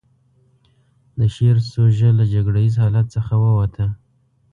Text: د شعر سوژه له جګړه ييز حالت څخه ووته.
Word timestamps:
د 1.19 1.19
شعر 1.35 1.57
سوژه 1.71 2.09
له 2.19 2.25
جګړه 2.33 2.59
ييز 2.63 2.75
حالت 2.81 3.07
څخه 3.15 3.33
ووته. 3.43 3.85